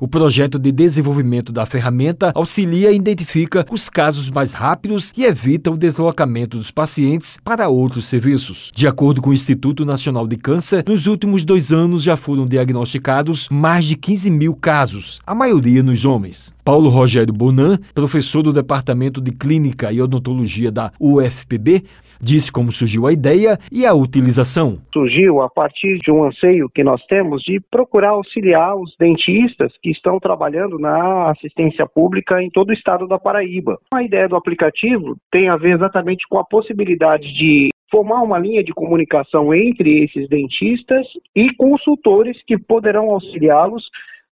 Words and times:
O 0.00 0.08
projeto 0.08 0.58
de 0.58 0.72
desenvolvimento 0.72 1.52
da 1.52 1.64
ferramenta 1.64 2.32
auxilia 2.34 2.90
e 2.90 2.96
identifica 2.96 3.64
os 3.70 3.88
casos 3.88 4.28
mais 4.28 4.52
rápidos 4.52 5.12
e 5.16 5.24
evita 5.24 5.70
o 5.70 5.76
deslocamento 5.76 6.58
dos 6.58 6.72
pacientes 6.72 7.38
para 7.44 7.68
outros 7.68 8.06
serviços. 8.06 8.72
De 8.74 8.88
acordo 8.88 9.22
com 9.22 9.30
o 9.30 9.34
Instituto 9.34 9.84
Nacional 9.84 10.26
de 10.26 10.36
Câncer, 10.36 10.84
nos 10.88 11.06
últimos 11.06 11.44
dois 11.44 11.72
anos 11.72 12.02
já 12.02 12.16
foram 12.16 12.44
diagnosticados 12.44 13.48
mais 13.48 13.84
de 13.84 13.94
15 13.94 14.30
mil 14.30 14.56
casos, 14.56 15.20
a 15.24 15.34
maioria 15.34 15.82
nos 15.82 16.04
homens. 16.04 16.52
Paulo 16.64 16.88
Rogério 16.88 17.32
Bonan, 17.32 17.78
professor 17.94 18.42
do 18.42 18.52
Departamento 18.52 19.20
de 19.20 19.30
Clínica 19.30 19.92
e 19.92 20.00
Odontologia 20.00 20.72
da 20.72 20.90
UFPB, 20.98 21.84
disse 22.20 22.50
como 22.50 22.72
surgiu 22.72 23.06
a 23.06 23.12
ideia 23.12 23.58
e 23.70 23.86
a 23.86 23.94
utilização. 23.94 24.78
Surgiu 24.92 25.42
a 25.42 25.48
partir 25.48 25.98
de 25.98 26.10
um 26.10 26.24
anseio 26.24 26.68
que 26.68 26.84
nós 26.84 27.04
temos 27.06 27.42
de 27.42 27.60
procurar 27.70 28.10
auxiliar 28.10 28.76
os 28.76 28.94
dentistas 28.98 29.72
que 29.82 29.90
estão 29.90 30.18
trabalhando 30.18 30.78
na 30.78 31.30
assistência 31.30 31.86
pública 31.86 32.42
em 32.42 32.50
todo 32.50 32.70
o 32.70 32.72
estado 32.72 33.06
da 33.06 33.18
Paraíba. 33.18 33.78
A 33.94 34.02
ideia 34.02 34.28
do 34.28 34.36
aplicativo 34.36 35.16
tem 35.30 35.48
a 35.48 35.56
ver 35.56 35.74
exatamente 35.74 36.24
com 36.28 36.38
a 36.38 36.44
possibilidade 36.44 37.32
de 37.34 37.68
formar 37.90 38.22
uma 38.22 38.38
linha 38.38 38.64
de 38.64 38.72
comunicação 38.72 39.54
entre 39.54 40.04
esses 40.04 40.28
dentistas 40.28 41.06
e 41.34 41.54
consultores 41.54 42.36
que 42.46 42.58
poderão 42.58 43.10
auxiliá-los 43.10 43.84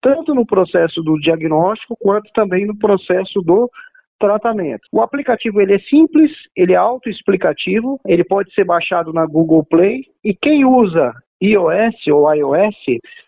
tanto 0.00 0.34
no 0.34 0.46
processo 0.46 1.02
do 1.02 1.18
diagnóstico 1.18 1.96
quanto 1.98 2.30
também 2.32 2.66
no 2.66 2.76
processo 2.76 3.40
do 3.40 3.70
tratamento. 4.18 4.82
O 4.92 5.00
aplicativo 5.00 5.60
ele 5.60 5.74
é 5.74 5.78
simples, 5.80 6.30
ele 6.56 6.72
é 6.72 6.76
autoexplicativo, 6.76 8.00
ele 8.06 8.24
pode 8.24 8.52
ser 8.54 8.64
baixado 8.64 9.12
na 9.12 9.26
Google 9.26 9.64
Play 9.64 10.04
e 10.24 10.34
quem 10.34 10.64
usa 10.64 11.12
iOS 11.40 11.94
ou 12.08 12.32
iOS, 12.34 12.74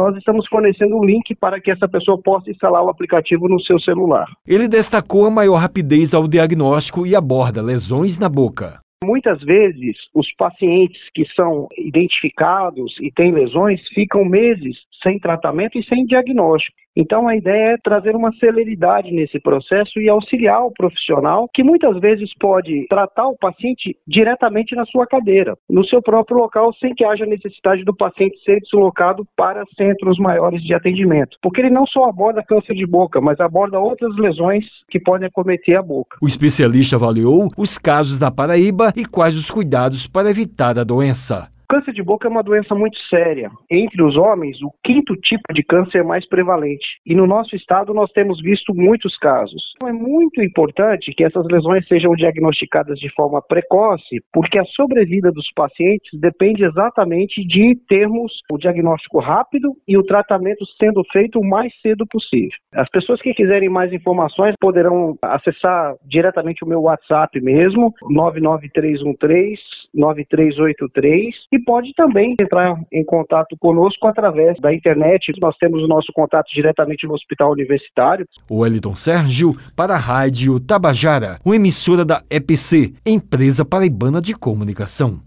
nós 0.00 0.16
estamos 0.16 0.46
fornecendo 0.48 0.96
um 0.96 1.04
link 1.04 1.34
para 1.34 1.60
que 1.60 1.70
essa 1.70 1.88
pessoa 1.88 2.20
possa 2.22 2.50
instalar 2.50 2.82
o 2.84 2.88
aplicativo 2.88 3.48
no 3.48 3.60
seu 3.60 3.80
celular. 3.80 4.26
Ele 4.46 4.68
destacou 4.68 5.26
a 5.26 5.30
maior 5.30 5.56
rapidez 5.56 6.14
ao 6.14 6.28
diagnóstico 6.28 7.06
e 7.06 7.16
aborda 7.16 7.60
lesões 7.60 8.18
na 8.18 8.28
boca. 8.28 8.78
Muitas 9.04 9.40
vezes, 9.42 9.96
os 10.14 10.26
pacientes 10.36 11.00
que 11.14 11.24
são 11.34 11.68
identificados 11.76 12.94
e 13.00 13.10
têm 13.12 13.32
lesões 13.32 13.80
ficam 13.88 14.24
meses 14.24 14.76
sem 15.02 15.18
tratamento 15.18 15.78
e 15.78 15.84
sem 15.84 16.04
diagnóstico. 16.06 16.76
Então, 16.96 17.28
a 17.28 17.36
ideia 17.36 17.74
é 17.74 17.76
trazer 17.76 18.16
uma 18.16 18.32
celeridade 18.36 19.12
nesse 19.12 19.38
processo 19.38 20.00
e 20.00 20.08
auxiliar 20.08 20.64
o 20.64 20.72
profissional, 20.72 21.48
que 21.52 21.62
muitas 21.62 22.00
vezes 22.00 22.30
pode 22.40 22.86
tratar 22.88 23.28
o 23.28 23.36
paciente 23.36 23.96
diretamente 24.06 24.74
na 24.74 24.86
sua 24.86 25.06
cadeira, 25.06 25.54
no 25.68 25.86
seu 25.86 26.00
próprio 26.00 26.38
local, 26.38 26.72
sem 26.80 26.94
que 26.94 27.04
haja 27.04 27.26
necessidade 27.26 27.84
do 27.84 27.94
paciente 27.94 28.42
ser 28.42 28.60
deslocado 28.60 29.26
para 29.36 29.64
centros 29.76 30.18
maiores 30.18 30.62
de 30.62 30.72
atendimento. 30.72 31.36
Porque 31.42 31.60
ele 31.60 31.70
não 31.70 31.86
só 31.86 32.04
aborda 32.04 32.42
câncer 32.42 32.74
de 32.74 32.86
boca, 32.86 33.20
mas 33.20 33.38
aborda 33.40 33.78
outras 33.78 34.16
lesões 34.16 34.64
que 34.88 34.98
podem 34.98 35.28
acometer 35.28 35.76
a 35.76 35.82
boca. 35.82 36.16
O 36.22 36.26
especialista 36.26 36.96
avaliou 36.96 37.48
os 37.58 37.76
casos 37.76 38.18
da 38.18 38.30
Paraíba 38.30 38.92
e 38.96 39.04
quais 39.04 39.36
os 39.36 39.50
cuidados 39.50 40.06
para 40.06 40.30
evitar 40.30 40.78
a 40.78 40.84
doença. 40.84 41.48
Câncer 41.68 41.92
de 41.92 42.02
boca 42.02 42.28
é 42.28 42.30
uma 42.30 42.42
doença 42.42 42.74
muito 42.74 42.96
séria. 43.08 43.50
Entre 43.70 44.02
os 44.02 44.16
homens, 44.16 44.60
o 44.62 44.70
quinto 44.84 45.14
tipo 45.16 45.52
de 45.52 45.62
câncer 45.62 45.98
é 45.98 46.04
mais 46.04 46.26
prevalente. 46.28 46.86
E 47.04 47.14
no 47.14 47.26
nosso 47.26 47.56
estado, 47.56 47.92
nós 47.92 48.10
temos 48.12 48.40
visto 48.40 48.72
muitos 48.74 49.16
casos. 49.18 49.62
Então, 49.76 49.88
é 49.88 49.92
muito 49.92 50.42
importante 50.42 51.12
que 51.12 51.24
essas 51.24 51.44
lesões 51.46 51.86
sejam 51.88 52.12
diagnosticadas 52.14 52.98
de 52.98 53.12
forma 53.14 53.42
precoce, 53.42 54.20
porque 54.32 54.58
a 54.58 54.64
sobrevida 54.64 55.32
dos 55.32 55.46
pacientes 55.54 56.18
depende 56.20 56.64
exatamente 56.64 57.44
de 57.46 57.76
termos 57.88 58.32
o 58.52 58.58
diagnóstico 58.58 59.18
rápido 59.18 59.72
e 59.88 59.96
o 59.96 60.04
tratamento 60.04 60.64
sendo 60.78 61.02
feito 61.12 61.38
o 61.40 61.48
mais 61.48 61.72
cedo 61.80 62.06
possível. 62.06 62.56
As 62.74 62.88
pessoas 62.90 63.20
que 63.20 63.34
quiserem 63.34 63.68
mais 63.68 63.92
informações 63.92 64.54
poderão 64.60 65.16
acessar 65.24 65.94
diretamente 66.04 66.64
o 66.64 66.68
meu 66.68 66.82
WhatsApp 66.82 67.40
mesmo, 67.40 67.92
99313 68.08 69.56
9383 69.94 71.34
e 71.56 71.64
pode 71.64 71.92
também 71.94 72.34
entrar 72.40 72.78
em 72.92 73.04
contato 73.04 73.56
conosco 73.58 74.06
através 74.06 74.58
da 74.60 74.74
internet. 74.74 75.32
Nós 75.40 75.56
temos 75.56 75.82
o 75.82 75.88
nosso 75.88 76.12
contato 76.12 76.48
diretamente 76.54 77.06
no 77.06 77.14
Hospital 77.14 77.52
Universitário. 77.52 78.26
O 78.50 78.58
Wellington 78.58 78.94
Sérgio 78.94 79.56
para 79.74 79.94
a 79.94 79.98
Rádio 79.98 80.60
Tabajara, 80.60 81.38
uma 81.44 81.56
emissora 81.56 82.04
da 82.04 82.22
EPC, 82.30 82.92
Empresa 83.04 83.64
Paraibana 83.64 84.20
de 84.20 84.34
Comunicação. 84.34 85.25